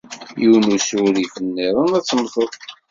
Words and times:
Yiwen 0.41 0.71
usurif 0.77 1.33
niḍen, 1.39 1.91
ad 1.97 2.03
temmteḍ! 2.05 2.51